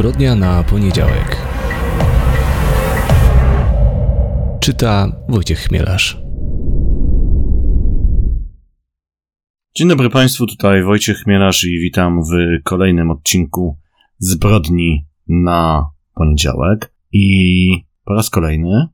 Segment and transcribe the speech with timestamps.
[0.00, 1.36] Zbrodnia na poniedziałek.
[4.60, 6.22] Czyta Wojciech Chmielarz.
[9.76, 13.78] Dzień dobry Państwu, tutaj Wojciech Chmielarz i witam w kolejnym odcinku
[14.18, 16.94] Zbrodni na poniedziałek.
[17.12, 18.88] I po raz kolejny,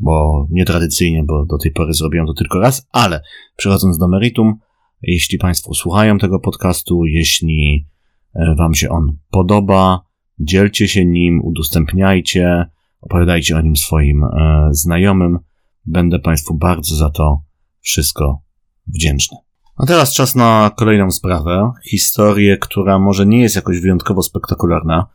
[0.00, 3.22] bo nietradycyjnie, bo do tej pory zrobiłem to tylko raz, ale
[3.56, 4.58] przechodząc do meritum,
[5.02, 7.86] jeśli Państwo słuchają tego podcastu, jeśli
[8.34, 10.09] e, Wam się on podoba,
[10.40, 12.66] dzielcie się nim, udostępniajcie,
[13.00, 15.38] opowiadajcie o nim swoim e, znajomym.
[15.86, 17.42] Będę Państwu bardzo za to
[17.80, 18.42] wszystko
[18.86, 19.38] wdzięczny.
[19.76, 21.72] A teraz czas na kolejną sprawę.
[21.90, 25.06] Historię, która może nie jest jakoś wyjątkowo spektakularna.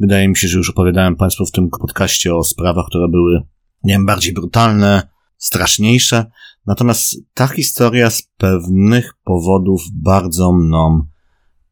[0.00, 3.42] Wydaje mi się, że już opowiadałem Państwu w tym podcaście o sprawach, które były,
[3.84, 5.02] nie wiem, bardziej brutalne,
[5.36, 6.30] straszniejsze.
[6.66, 11.06] Natomiast ta historia z pewnych powodów bardzo mną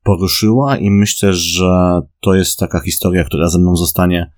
[0.07, 4.33] poruszyła i myślę, że to jest taka historia, która ze mną zostanie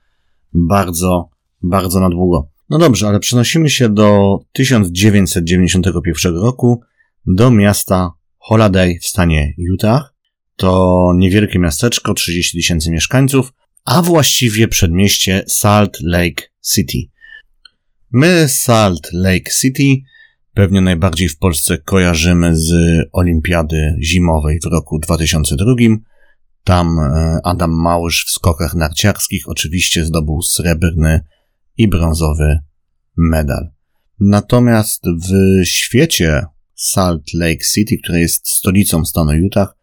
[0.52, 1.28] bardzo,
[1.62, 2.48] bardzo na długo.
[2.70, 6.80] No dobrze, ale przenosimy się do 1991 roku,
[7.26, 10.14] do miasta Holiday w stanie Utah.
[10.56, 13.52] To niewielkie miasteczko, 30 tysięcy mieszkańców,
[13.84, 16.42] a właściwie przedmieście Salt Lake
[16.74, 16.98] City.
[18.12, 20.02] My Salt Lake City
[20.54, 22.72] pewnie najbardziej w Polsce kojarzymy z
[23.12, 25.74] Olimpiady Zimowej w roku 2002.
[26.64, 31.20] Tam e, Adam Małysz w skokach narciarskich oczywiście zdobył srebrny
[31.76, 32.58] i brązowy
[33.16, 33.70] medal.
[34.20, 36.42] Natomiast w świecie
[36.74, 39.76] Salt Lake City, które jest stolicą stanu Utah,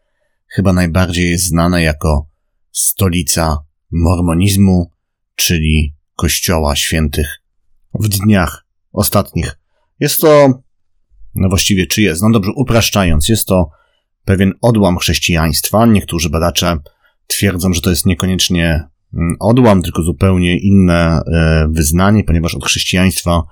[0.48, 2.30] chyba najbardziej jest znane jako
[2.72, 3.58] stolica
[3.92, 4.92] mormonizmu,
[5.36, 7.42] czyli Kościoła Świętych
[7.94, 9.60] w dniach ostatnich.
[10.00, 10.62] Jest to,
[11.36, 13.70] no właściwie czy jest, no dobrze, upraszczając, jest to
[14.26, 15.86] pewien odłam chrześcijaństwa.
[15.86, 16.78] Niektórzy badacze
[17.28, 23.44] twierdzą, że to jest niekoniecznie mm, odłam, tylko zupełnie inne e, wyznanie, ponieważ od chrześcijaństwa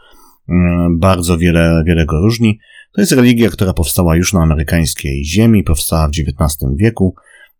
[0.50, 2.60] mm, bardzo wiele, wiele go różni.
[2.96, 7.16] To jest religia, która powstała już na amerykańskiej ziemi, powstała w XIX wieku.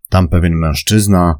[0.10, 1.36] Tam pewien mężczyzna,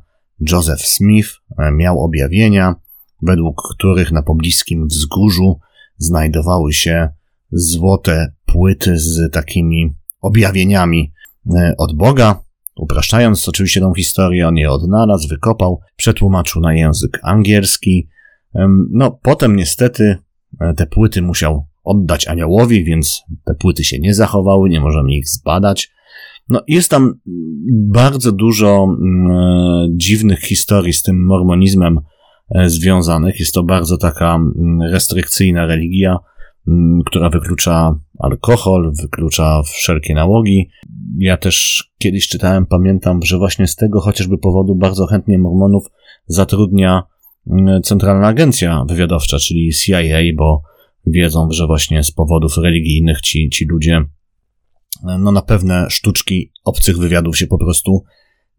[0.52, 1.30] Joseph Smith,
[1.60, 2.76] e, miał objawienia,
[3.22, 5.60] według których na pobliskim wzgórzu
[5.98, 7.10] znajdowały się
[7.54, 11.14] złote płyty z takimi objawieniami
[11.56, 12.44] e, od Boga.
[12.76, 18.10] Upraszczając oczywiście tą historię, on je odnalazł, wykopał, przetłumaczył na język angielski.
[18.92, 20.18] No, potem niestety
[20.62, 25.30] e, te płyty musiał oddać aniołowi, więc te płyty się nie zachowały, nie możemy ich
[25.30, 25.92] zbadać.
[26.50, 27.14] No, jest tam
[27.72, 32.00] bardzo dużo e, dziwnych historii z tym mormonizmem
[32.56, 33.40] e, związanych.
[33.40, 34.40] Jest to bardzo taka
[34.92, 36.18] restrykcyjna religia,
[37.06, 40.70] która wyklucza alkohol, wyklucza wszelkie nałogi.
[41.18, 45.86] Ja też kiedyś czytałem, pamiętam, że właśnie z tego chociażby powodu bardzo chętnie mormonów
[46.28, 47.04] zatrudnia
[47.84, 50.62] Centralna Agencja Wywiadowcza, czyli CIA, bo
[51.08, 54.06] wiedzą, że właśnie z powodów religijnych ci, ci ludzie
[55.04, 58.04] no na pewne sztuczki obcych wywiadów się po prostu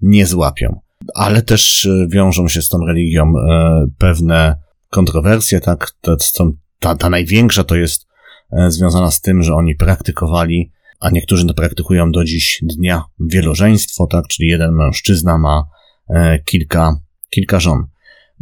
[0.00, 0.80] nie złapią.
[1.14, 4.56] Ale też e, wiążą się z tą religią e, pewne
[4.90, 5.90] kontrowersje, tak?
[6.84, 8.06] Ta, ta największa to jest
[8.52, 14.06] e, związana z tym, że oni praktykowali, a niektórzy to praktykują do dziś dnia wielożeństwo,
[14.06, 14.26] tak?
[14.28, 15.64] Czyli jeden mężczyzna ma
[16.44, 17.00] kilka,
[17.30, 17.86] kilka żon.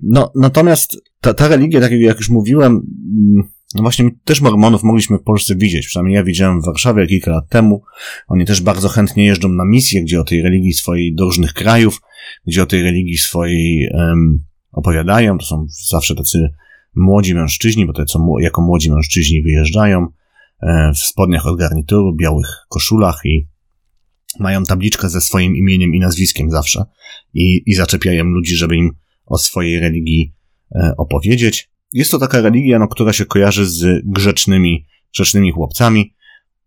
[0.03, 5.19] No, natomiast ta, ta religia, tak jak już mówiłem, mm, no właśnie też mormonów mogliśmy
[5.19, 7.83] w Polsce widzieć, przynajmniej ja widziałem w Warszawie kilka lat temu.
[8.29, 12.01] Oni też bardzo chętnie jeżdżą na misje, gdzie o tej religii swojej do różnych krajów,
[12.47, 15.39] gdzie o tej religii swojej um, opowiadają.
[15.39, 16.49] To są zawsze tacy
[16.95, 20.07] młodzi mężczyźni, bo te co jako młodzi mężczyźni wyjeżdżają
[20.63, 23.49] e, w spodniach od garnituru, białych koszulach i
[24.41, 26.85] mają tabliczkę ze swoim imieniem i nazwiskiem zawsze
[27.35, 28.91] i, i zaczepiają ludzi, żeby im
[29.27, 30.35] o swojej religii
[30.75, 31.71] e, opowiedzieć.
[31.93, 36.15] Jest to taka religia, no, która się kojarzy z grzecznymi, grzecznymi chłopcami.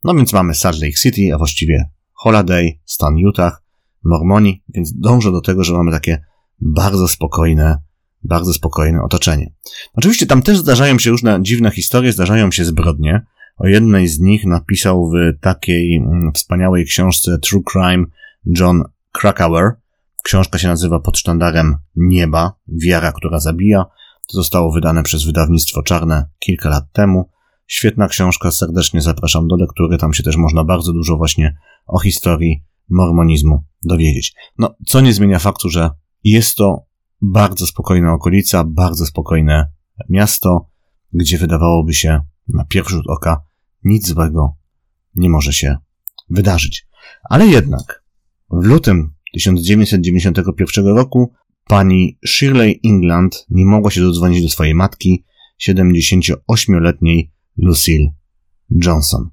[0.04, 3.64] No więc mamy Salt Lake City, a właściwie Holiday, stan Utah,
[4.04, 6.24] Mormoni, więc dążę do tego, że mamy takie
[6.60, 7.78] bardzo spokojne,
[8.26, 9.54] bardzo spokojne otoczenie.
[9.94, 13.26] Oczywiście tam też zdarzają się różne dziwne historie, zdarzają się zbrodnie.
[13.58, 18.06] O jednej z nich napisał w takiej mm, wspaniałej książce True Crime
[18.60, 19.72] John Krakauer.
[20.24, 23.86] Książka się nazywa Pod sztandarem nieba, wiara, która zabija.
[24.28, 27.30] To zostało wydane przez wydawnictwo Czarne kilka lat temu.
[27.68, 31.58] Świetna książka, serdecznie zapraszam do lektury, tam się też można bardzo dużo właśnie
[31.88, 34.34] o historii mormonizmu dowiedzieć.
[34.58, 35.90] No, co nie zmienia faktu, że
[36.24, 36.85] jest to
[37.22, 39.72] bardzo spokojna okolica, bardzo spokojne
[40.10, 40.70] miasto,
[41.14, 43.42] gdzie wydawałoby się na pierwszy rzut oka
[43.84, 44.56] nic złego
[45.16, 45.78] nie może się
[46.30, 46.88] wydarzyć.
[47.30, 48.04] Ale jednak
[48.52, 51.34] w lutym 1991 roku
[51.68, 55.26] pani Shirley England nie mogła się dodzwonić do swojej matki,
[55.68, 58.14] 78-letniej Lucille
[58.70, 59.30] Johnson.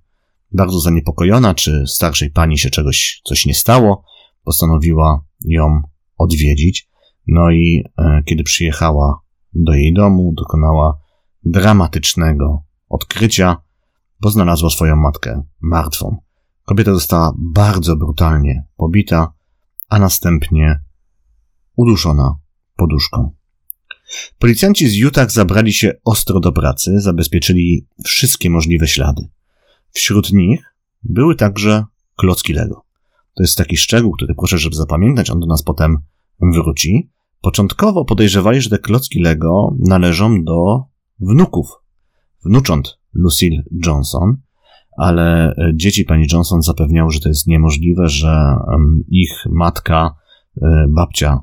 [0.53, 4.05] Bardzo zaniepokojona, czy starszej pani się czegoś coś nie stało,
[4.45, 5.83] postanowiła ją
[6.19, 6.92] odwiedzić.
[7.27, 9.21] No i e, kiedy przyjechała
[9.55, 10.99] do jej domu, dokonała
[11.45, 13.57] dramatycznego odkrycia,
[14.21, 16.17] bo znalazła swoją matkę martwą.
[16.65, 19.33] Kobieta została bardzo brutalnie pobita,
[19.89, 20.81] a następnie
[21.77, 22.37] uduszona
[22.77, 23.31] poduszką.
[24.39, 29.29] Policjanci z Utah zabrali się ostro do pracy, zabezpieczyli wszystkie możliwe ślady.
[29.93, 31.85] Wśród nich były także
[32.17, 32.85] klocki Lego.
[33.35, 35.99] To jest taki szczegół, który proszę, żeby zapamiętać, on do nas potem
[36.41, 37.11] wróci.
[37.43, 40.85] Początkowo podejrzewali, że te klocki Lego należą do
[41.21, 41.69] wnuków,
[42.45, 44.37] wnucząt Lucille Johnson,
[44.99, 48.57] ale e, dzieci pani Johnson zapewniały, że to jest niemożliwe, że
[49.09, 50.15] ich matka,
[50.63, 51.41] e, babcia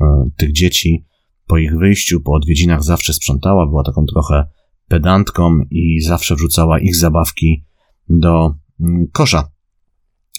[0.00, 1.06] e, tych dzieci
[1.46, 4.44] po ich wyjściu, po odwiedzinach zawsze sprzątała, była taką trochę
[4.88, 7.64] pedantką i zawsze wrzucała ich zabawki
[8.08, 9.48] do mm, kosza.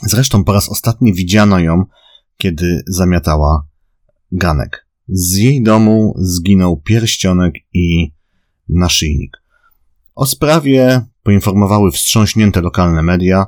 [0.02, 1.84] Zresztą po raz ostatni widziano ją,
[2.38, 3.68] kiedy zamiatała
[4.32, 4.83] ganek.
[5.08, 8.14] Z jej domu zginął pierścionek i
[8.70, 9.44] naszyjnik.
[10.16, 13.46] O sprawie poinformowały wstrząśnięte lokalne media,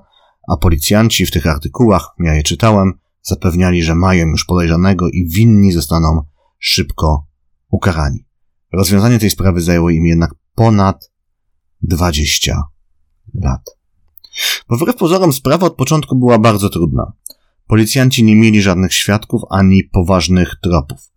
[0.47, 5.71] a policjanci w tych artykułach, ja je czytałem, zapewniali, że mają już podejrzanego i winni
[5.71, 6.21] zostaną
[6.59, 7.27] szybko
[7.69, 8.25] ukarani.
[8.73, 11.11] Rozwiązanie tej sprawy zajęło im jednak ponad
[11.81, 12.63] 20
[13.33, 13.61] lat.
[14.69, 17.13] Bo wbrew pozorom sprawa od początku była bardzo trudna.
[17.67, 21.14] Policjanci nie mieli żadnych świadków ani poważnych tropów.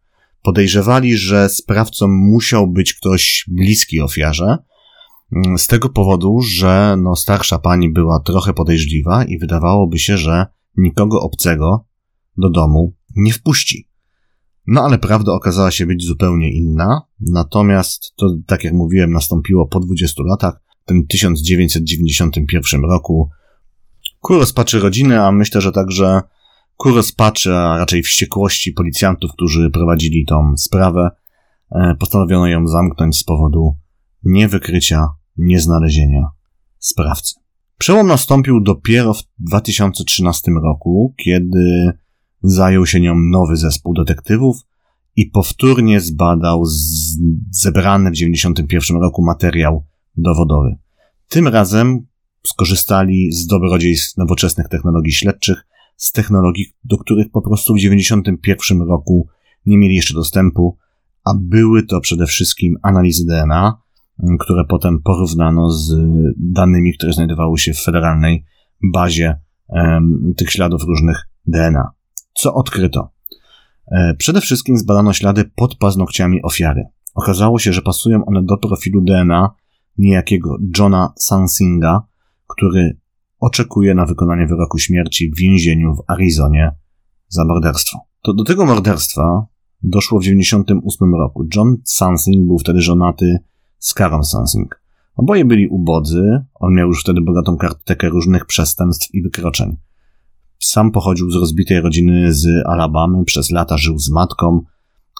[0.48, 4.58] Podejrzewali, że sprawcą musiał być ktoś bliski ofiarze,
[5.56, 10.46] z tego powodu, że no, starsza pani była trochę podejrzliwa i wydawałoby się, że
[10.76, 11.86] nikogo obcego
[12.36, 13.88] do domu nie wpuści.
[14.66, 19.80] No ale prawda okazała się być zupełnie inna, natomiast to, tak jak mówiłem, nastąpiło po
[19.80, 23.30] 20 latach, w tym 1991 roku,
[24.20, 26.20] ku rozpaczy rodziny, a myślę, że także
[26.78, 31.10] ku rozpaczy, a raczej wściekłości policjantów, którzy prowadzili tą sprawę,
[31.70, 33.76] e, postanowiono ją zamknąć z powodu
[34.22, 36.26] niewykrycia, nieznalezienia
[36.78, 37.34] sprawcy.
[37.78, 41.92] Przełom nastąpił dopiero w 2013 roku, kiedy
[42.42, 44.56] zajął się nią nowy zespół detektywów
[45.16, 46.64] i powtórnie zbadał
[47.50, 49.86] zebrany w 1991 roku materiał
[50.16, 50.76] dowodowy.
[51.28, 52.06] Tym razem
[52.46, 55.66] skorzystali z dobrodziejstw nowoczesnych technologii śledczych,
[55.98, 59.28] z technologii, do których po prostu w 1991 roku
[59.66, 60.78] nie mieli jeszcze dostępu,
[61.24, 63.78] a były to przede wszystkim analizy DNA,
[64.40, 65.94] które potem porównano z
[66.36, 68.44] danymi, które znajdowały się w federalnej
[68.92, 69.40] bazie
[70.36, 71.90] tych śladów różnych DNA.
[72.34, 73.10] Co odkryto?
[73.92, 76.84] E, przede wszystkim zbadano ślady pod paznokciami ofiary.
[77.14, 79.50] Okazało się, że pasują one do profilu DNA
[79.98, 82.02] niejakiego Johna Sansinga,
[82.46, 82.96] który
[83.40, 86.70] oczekuje na wykonanie wyroku śmierci w więzieniu w Arizonie
[87.28, 87.98] za morderstwo.
[88.22, 89.46] To do tego morderstwa
[89.82, 91.46] doszło w 1998 roku.
[91.56, 93.38] John Sansing był wtedy żonaty
[93.78, 94.82] z Karą Sansing.
[95.16, 99.76] Oboje byli ubodzy, on miał już wtedy bogatą kartoteket różnych przestępstw i wykroczeń.
[100.58, 104.60] Sam pochodził z rozbitej rodziny z Alabamy, przez lata żył z matką,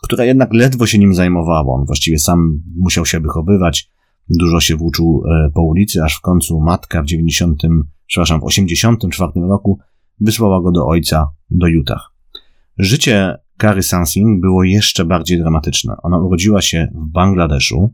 [0.02, 1.75] która jednak ledwo się nim zajmowała.
[1.75, 3.90] On właściwie sam musiał się wychowywać,
[4.30, 7.62] dużo się włóczył e, po ulicy, aż w końcu matka w 90,
[8.08, 9.78] przepraszam, w 84 roku
[10.20, 12.12] wysłała go do ojca do Utah.
[12.78, 15.94] Życie Kary Sansing było jeszcze bardziej dramatyczne.
[16.02, 17.92] Ona urodziła się w Bangladeszu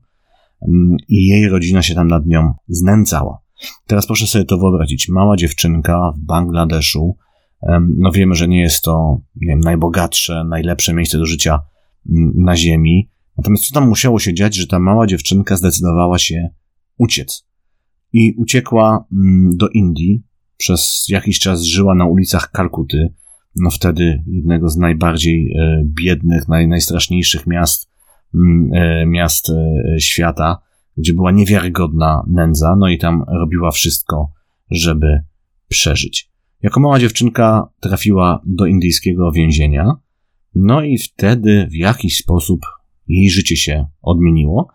[0.68, 3.38] mm, i jej rodzina się tam nad nią znęcała.
[3.86, 5.08] Teraz proszę sobie to wyobrazić.
[5.08, 7.16] Mała dziewczynka w Bangladeszu,
[7.98, 11.60] no wiemy, że nie jest to nie wiem, najbogatsze, najlepsze miejsce do życia
[12.10, 13.10] mm, na Ziemi.
[13.38, 16.48] Natomiast co tam musiało się dziać, że ta mała dziewczynka zdecydowała się
[16.98, 17.46] uciec?
[18.14, 20.22] I uciekła mm, do Indii.
[20.56, 23.12] Przez jakiś czas żyła na ulicach Kalkuty,
[23.56, 27.90] no wtedy jednego z najbardziej e, biednych, naj, najstraszniejszych miast,
[28.34, 30.58] mm, e, miast e, świata,
[30.96, 34.32] gdzie była niewiarygodna nędza, no i tam robiła wszystko,
[34.70, 35.20] żeby
[35.68, 36.30] przeżyć.
[36.62, 39.92] Jako mała dziewczynka trafiła do indyjskiego więzienia,
[40.54, 42.60] no i wtedy w jakiś sposób
[43.08, 44.68] jej życie się odmieniło.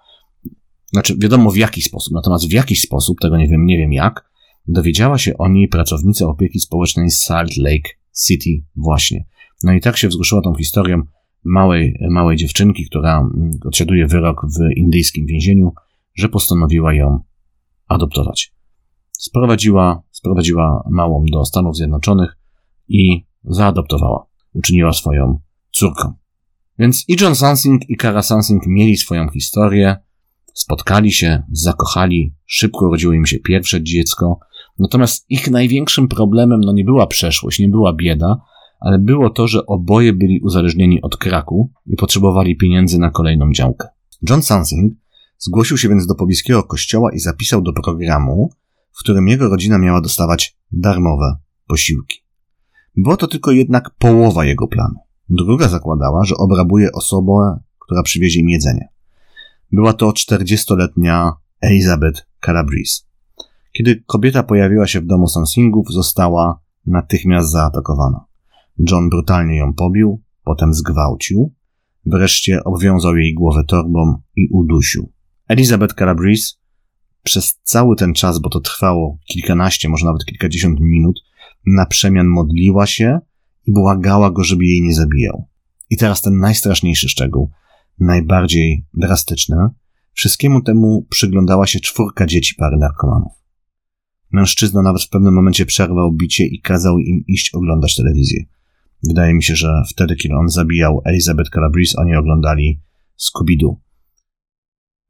[0.93, 4.29] Znaczy, wiadomo w jaki sposób, natomiast w jakiś sposób, tego nie wiem, nie wiem jak,
[4.67, 7.89] dowiedziała się o niej pracownica opieki społecznej Salt Lake
[8.27, 9.25] City właśnie.
[9.63, 11.01] No i tak się wzruszyła tą historią
[11.43, 15.73] małej, małej dziewczynki, która mm, odsiaduje wyrok w indyjskim więzieniu,
[16.15, 17.19] że postanowiła ją
[17.87, 18.53] adoptować.
[19.11, 22.37] Sprowadziła, sprowadziła małą do Stanów Zjednoczonych
[22.87, 24.25] i zaadoptowała.
[24.53, 25.39] Uczyniła swoją
[25.71, 26.13] córką.
[26.79, 29.95] Więc i John Sansing i Kara Sansing mieli swoją historię,
[30.53, 34.39] spotkali się, zakochali, szybko urodziło im się pierwsze dziecko,
[34.79, 38.41] natomiast ich największym problemem no nie była przeszłość, nie była bieda,
[38.79, 43.87] ale było to, że oboje byli uzależnieni od kraku i potrzebowali pieniędzy na kolejną działkę.
[44.29, 44.93] John Sansing
[45.37, 48.49] zgłosił się więc do pobliskiego kościoła i zapisał do programu,
[48.91, 51.37] w którym jego rodzina miała dostawać darmowe
[51.67, 52.23] posiłki.
[52.97, 54.95] Była to tylko jednak połowa jego planu.
[55.29, 58.89] Druga zakładała, że obrabuje osobę, która przywiezie im jedzenie.
[59.71, 63.03] Była to 40-letnia Elizabeth Calabrese.
[63.71, 68.25] Kiedy kobieta pojawiła się w domu Sansingów, została natychmiast zaatakowana.
[68.91, 71.53] John brutalnie ją pobił, potem zgwałcił,
[72.05, 75.11] wreszcie obwiązał jej głowę torbą i udusił.
[75.47, 76.53] Elizabeth Calabrese
[77.23, 81.19] przez cały ten czas, bo to trwało kilkanaście, może nawet kilkadziesiąt minut,
[81.65, 83.19] na przemian modliła się
[83.65, 85.47] i błagała go, żeby jej nie zabijał.
[85.89, 87.51] I teraz ten najstraszniejszy szczegół,
[87.99, 89.57] najbardziej drastyczny,
[90.13, 93.31] wszystkiemu temu przyglądała się czwórka dzieci pary narkomanów.
[94.31, 98.43] Mężczyzna nawet w pewnym momencie przerwał bicie i kazał im iść oglądać telewizję.
[99.07, 102.81] Wydaje mi się, że wtedy, kiedy on zabijał Elizabeth Calabrese, oni oglądali
[103.17, 103.75] Scooby-Doo.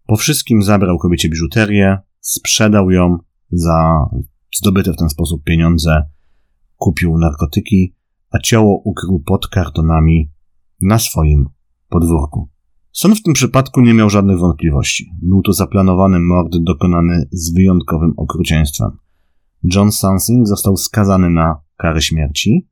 [0.07, 3.17] Po wszystkim zabrał kobiecie biżuterię, sprzedał ją
[3.51, 4.05] za
[4.55, 6.03] zdobyte w ten sposób pieniądze,
[6.75, 7.95] kupił narkotyki,
[8.31, 10.31] a ciało ukrył pod kartonami
[10.81, 11.49] na swoim
[11.89, 12.49] podwórku.
[12.91, 15.11] Sąd w tym przypadku nie miał żadnych wątpliwości.
[15.21, 18.91] Był to zaplanowany mord dokonany z wyjątkowym okrucieństwem.
[19.75, 22.67] John Sansing został skazany na karę śmierci.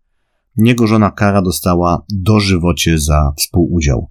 [0.58, 4.10] Jego żona Kara dostała dożywocie za współudział.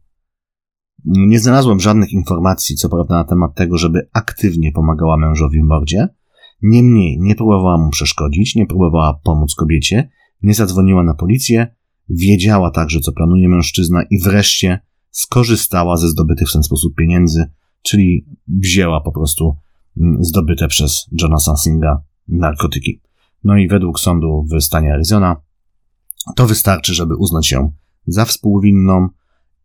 [1.04, 6.08] Nie znalazłem żadnych informacji, co prawda, na temat tego, żeby aktywnie pomagała mężowi w mordzie.
[6.62, 10.10] Niemniej nie próbowała mu przeszkodzić, nie próbowała pomóc kobiecie,
[10.42, 11.74] nie zadzwoniła na policję,
[12.08, 14.80] wiedziała także, co planuje mężczyzna i wreszcie
[15.16, 17.46] skorzystała ze zdobytych w ten sposób pieniędzy,
[17.82, 19.56] czyli wzięła po prostu
[20.00, 23.00] mm, zdobyte przez Johna Sansinga narkotyki.
[23.44, 25.36] No i według sądu w stanie Arizona
[26.36, 27.72] to wystarczy, żeby uznać ją
[28.06, 29.08] za współwinną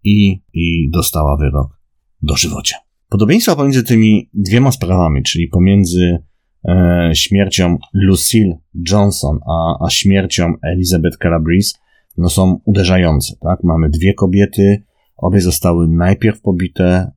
[0.04, 1.80] i, i dostała wyrok
[2.22, 2.76] dożywocie.
[3.10, 6.24] Podobieństwa pomiędzy tymi dwiema sprawami, czyli pomiędzy
[6.68, 8.58] e, śmiercią Lucille
[8.90, 11.74] Johnson a, a śmiercią Elizabeth Calabrese,
[12.18, 13.64] no są uderzające, tak?
[13.64, 14.84] Mamy dwie kobiety,
[15.22, 17.12] obie zostały najpierw pobite,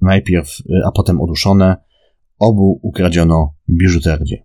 [0.00, 1.76] najpierw, e, a potem uduszone,
[2.38, 4.44] obu ukradziono biżuterię.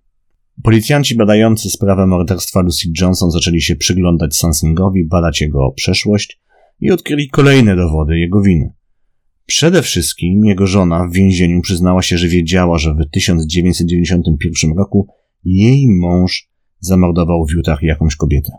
[0.63, 6.41] Policjanci badający sprawę morderstwa Lucy Johnson zaczęli się przyglądać Sansingowi, badać jego przeszłość
[6.79, 8.73] i odkryli kolejne dowody jego winy.
[9.45, 15.07] Przede wszystkim jego żona w więzieniu przyznała się, że wiedziała, że w 1991 roku
[15.43, 18.51] jej mąż zamordował w Utah jakąś kobietę.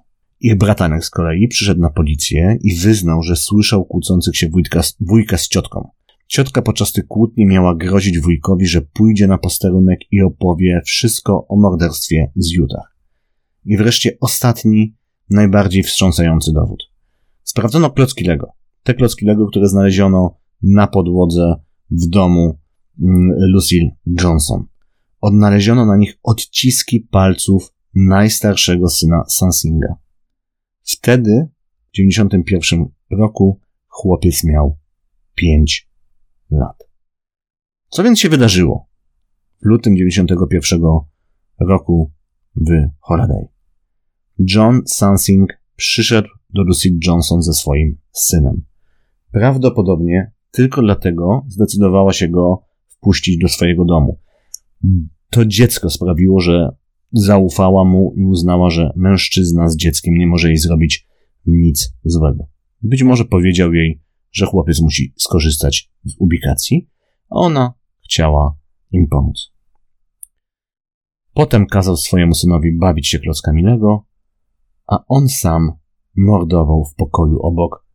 [0.46, 5.38] Ich bratanek z kolei przyszedł na policję i wyznał, że słyszał kłócących się wujka, wujka
[5.38, 5.88] z ciotką.
[6.26, 11.56] Ciotka podczas tych kłótni miała grozić wujkowi, że pójdzie na posterunek i opowie wszystko o
[11.56, 12.96] morderstwie z Utah.
[13.64, 14.94] I wreszcie ostatni,
[15.30, 16.82] najbardziej wstrząsający dowód.
[17.42, 18.52] Sprawdzono klocki Lego.
[18.82, 21.54] Te klocki Lego, które znaleziono na podłodze
[21.90, 22.58] w domu
[23.02, 23.90] mm, Lucille
[24.22, 24.64] Johnson.
[25.20, 30.03] Odnaleziono na nich odciski palców najstarszego syna Sansinga.
[30.84, 31.48] Wtedy,
[31.92, 34.76] w 91 roku, chłopiec miał
[35.34, 35.90] 5
[36.50, 36.88] lat.
[37.88, 38.88] Co więc się wydarzyło
[39.62, 40.80] w lutym 91
[41.60, 42.12] roku
[42.56, 43.48] w Holiday?
[44.38, 48.64] John Sansing przyszedł do Lucy Johnson ze swoim synem.
[49.30, 54.18] Prawdopodobnie tylko dlatego zdecydowała się go wpuścić do swojego domu.
[55.30, 56.76] To dziecko sprawiło, że
[57.14, 61.08] zaufała mu i uznała, że mężczyzna z dzieckiem nie może jej zrobić
[61.46, 62.48] nic złego.
[62.82, 64.02] Być może powiedział jej,
[64.32, 66.88] że chłopiec musi skorzystać z ubikacji,
[67.30, 68.56] a ona chciała
[68.92, 69.52] im pomóc.
[71.34, 74.06] Potem kazał swojemu synowi bawić się klockami Lego,
[74.86, 75.72] a on sam
[76.16, 77.86] mordował w pokoju obok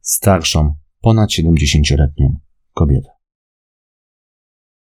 [0.00, 2.36] starszą, ponad 70-letnią
[2.74, 3.11] kobietę.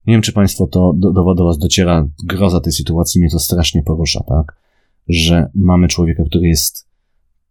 [0.08, 3.84] Nie wiem, czy Państwo to do, do Was dociera groza tej sytuacji, mnie to strasznie
[3.84, 4.60] porusza, tak?
[5.08, 6.88] Że mamy człowieka, który jest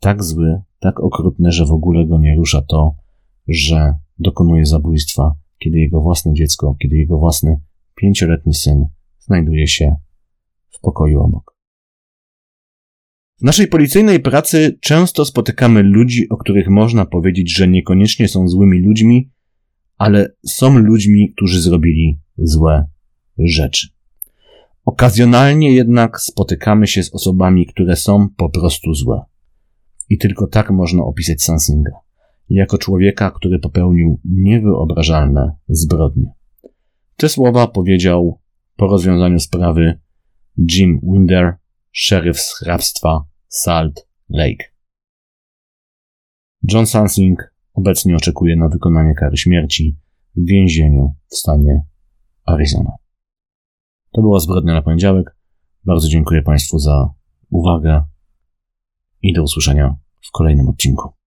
[0.01, 2.95] tak zły, tak okrutny, że w ogóle go nie rusza to,
[3.49, 7.61] że dokonuje zabójstwa, kiedy jego własne dziecko, kiedy jego własny
[7.95, 8.87] pięcioletni syn
[9.19, 9.97] znajduje się
[10.71, 11.57] w pokoju obok.
[13.41, 18.79] W naszej policyjnej pracy często spotykamy ludzi, o których można powiedzieć, że niekoniecznie są złymi
[18.79, 19.31] ludźmi,
[20.03, 22.87] ale są ludźmi, którzy zrobili złe
[23.39, 23.89] rzeczy.
[24.85, 29.23] Okazjonalnie jednak spotykamy się z osobami, które są po prostu złe.
[30.09, 31.93] I tylko tak można opisać Sansinga.
[32.49, 36.33] jako człowieka, który popełnił niewyobrażalne zbrodnie.
[37.17, 38.41] Te słowa powiedział
[38.77, 40.01] po rozwiązaniu sprawy
[40.71, 41.57] Jim Winder,
[41.93, 44.65] szeryf z hrabstwa Salt Lake.
[46.73, 49.99] John Sansing obecnie oczekuje na wykonanie kary śmierci
[50.37, 51.83] w więzieniu w stanie
[52.47, 52.91] Arizona.
[54.12, 55.37] To była zbrodnia na poniedziałek.
[55.85, 57.11] Bardzo dziękuję Państwu za
[57.50, 58.05] uwagę
[59.23, 61.22] i do usłyszenia w kolejnym odcinku.